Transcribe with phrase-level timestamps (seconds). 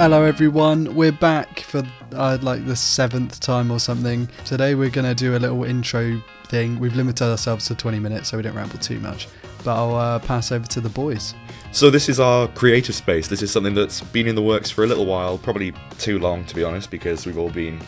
[0.00, 0.94] Hello, everyone.
[0.94, 1.82] We're back for
[2.14, 4.30] uh, like the seventh time or something.
[4.46, 6.80] Today, we're going to do a little intro thing.
[6.80, 9.28] We've limited ourselves to 20 minutes so we don't ramble too much.
[9.62, 11.34] But I'll uh, pass over to the boys.
[11.72, 13.28] So this is our creative space.
[13.28, 16.46] This is something that's been in the works for a little while, probably too long
[16.46, 17.78] to be honest, because we've all been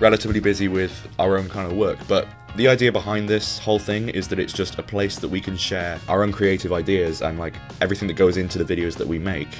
[0.00, 1.98] relatively busy with our own kind of work.
[2.08, 5.42] But the idea behind this whole thing is that it's just a place that we
[5.42, 9.06] can share our own creative ideas and like everything that goes into the videos that
[9.06, 9.50] we make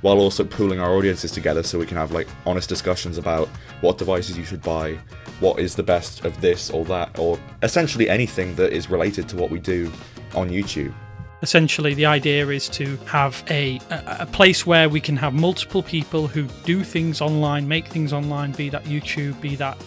[0.00, 3.48] while also pooling our audiences together so we can have like honest discussions about
[3.80, 4.98] what devices you should buy,
[5.40, 9.36] what is the best of this or that, or essentially anything that is related to
[9.36, 9.90] what we do
[10.34, 10.92] on YouTube.
[11.40, 16.26] Essentially, the idea is to have a, a, place where we can have multiple people
[16.26, 19.78] who do things online, make things online, be that YouTube, be that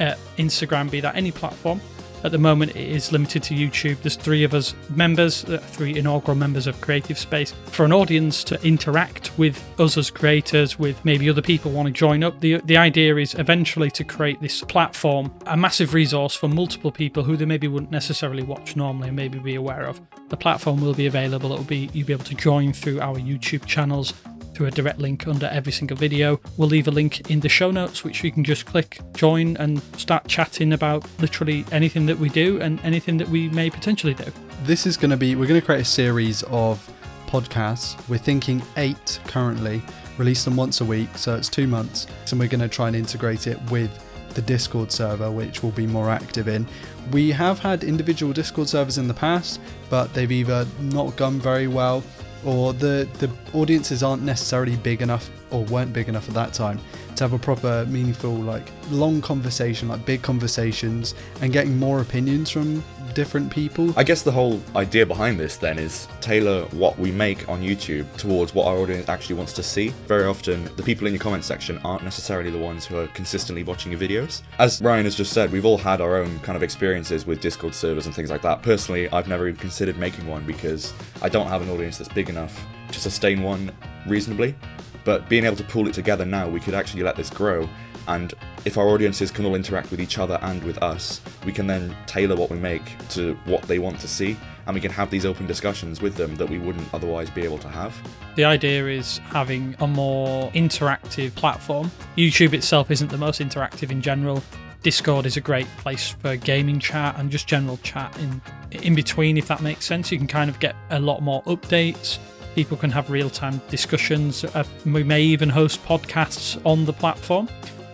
[0.00, 1.78] uh, Instagram, be that any platform,
[2.24, 4.00] at the moment, it is limited to YouTube.
[4.00, 7.52] There's three of us members, uh, three inaugural members of Creative Space.
[7.66, 11.92] For an audience to interact with us as creators, with maybe other people want to
[11.92, 16.48] join up, the, the idea is eventually to create this platform, a massive resource for
[16.48, 20.00] multiple people who they maybe wouldn't necessarily watch normally and maybe be aware of.
[20.30, 21.52] The platform will be available.
[21.52, 24.14] It will be you'll be able to join through our YouTube channels
[24.54, 26.40] through a direct link under every single video.
[26.56, 29.82] We'll leave a link in the show notes, which you can just click, join, and
[29.98, 34.24] start chatting about literally anything that we do and anything that we may potentially do.
[34.62, 36.90] This is going to be, we're going to create a series of
[37.26, 37.96] podcasts.
[38.08, 39.82] We're thinking eight currently,
[40.18, 42.06] release them once a week, so it's two months.
[42.30, 43.90] And we're going to try and integrate it with
[44.34, 46.66] the Discord server, which we'll be more active in.
[47.12, 51.68] We have had individual Discord servers in the past, but they've either not gone very
[51.68, 52.02] well
[52.44, 56.78] or the the audiences aren't necessarily big enough or weren't big enough at that time
[57.16, 62.50] to have a proper meaningful like long conversation like big conversations and getting more opinions
[62.50, 62.82] from
[63.14, 67.48] different people I guess the whole idea behind this then is tailor what we make
[67.48, 69.88] on YouTube towards what our audience actually wants to see.
[70.06, 73.62] Very often, the people in your comment section aren't necessarily the ones who are consistently
[73.62, 74.42] watching your videos.
[74.58, 77.74] As Ryan has just said, we've all had our own kind of experiences with Discord
[77.74, 78.62] servers and things like that.
[78.62, 82.28] Personally, I've never even considered making one because I don't have an audience that's big
[82.28, 83.72] enough to sustain one
[84.06, 84.54] reasonably.
[85.04, 87.68] But being able to pull it together now, we could actually let this grow.
[88.06, 88.34] And
[88.64, 91.94] if our audiences can all interact with each other and with us, we can then
[92.06, 94.36] tailor what we make to what they want to see.
[94.66, 97.58] And we can have these open discussions with them that we wouldn't otherwise be able
[97.58, 97.94] to have.
[98.36, 101.90] The idea is having a more interactive platform.
[102.16, 104.42] YouTube itself isn't the most interactive in general.
[104.82, 108.40] Discord is a great place for gaming chat and just general chat in
[108.70, 110.12] in between if that makes sense.
[110.12, 112.18] You can kind of get a lot more updates.
[112.54, 114.44] People can have real-time discussions.
[114.44, 117.48] Uh, we may even host podcasts on the platform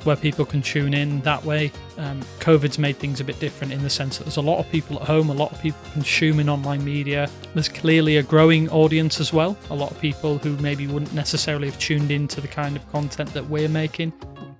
[0.04, 1.70] where people can tune in that way.
[1.98, 4.70] Um, COVID's made things a bit different in the sense that there's a lot of
[4.70, 7.28] people at home, a lot of people consuming online media.
[7.54, 9.56] There's clearly a growing audience as well.
[9.70, 13.32] A lot of people who maybe wouldn't necessarily have tuned into the kind of content
[13.34, 14.12] that we're making.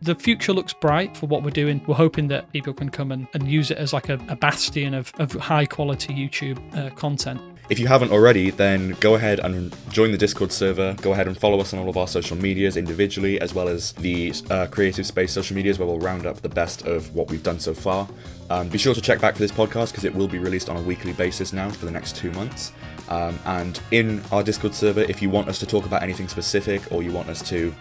[0.02, 1.82] The future looks bright for what we're doing.
[1.86, 4.94] We're hoping that people can come and, and use it as like a, a bastion
[4.94, 7.40] of, of high quality YouTube uh, content.
[7.70, 10.96] If you haven't already, then go ahead and join the Discord server.
[11.02, 13.92] Go ahead and follow us on all of our social medias individually, as well as
[13.92, 17.44] the uh, Creative Space social medias, where we'll round up the best of what we've
[17.44, 18.08] done so far.
[18.50, 20.78] Um, be sure to check back for this podcast because it will be released on
[20.78, 22.72] a weekly basis now for the next two months.
[23.08, 26.90] Um, and in our Discord server, if you want us to talk about anything specific
[26.90, 27.72] or you want us to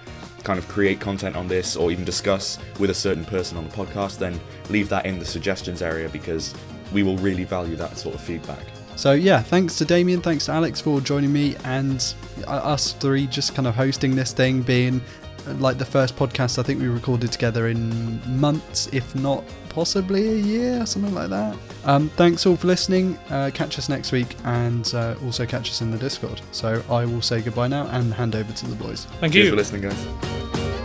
[0.43, 3.75] kind of create content on this or even discuss with a certain person on the
[3.75, 4.39] podcast, then
[4.69, 6.53] leave that in the suggestions area because
[6.93, 8.63] we will really value that sort of feedback.
[8.99, 12.13] So yeah, thanks to Damien, thanks to Alex for joining me, and
[12.45, 14.99] us three just kind of hosting this thing, being
[15.47, 20.27] uh, like the first podcast I think we recorded together in months, if not possibly
[20.27, 21.57] a year, something like that.
[21.85, 23.15] Um, thanks all for listening.
[23.29, 26.41] Uh, catch us next week, and uh, also catch us in the Discord.
[26.51, 29.05] So I will say goodbye now and hand over to the boys.
[29.21, 29.51] Thank Cheers you.
[29.51, 30.78] for listening, guys.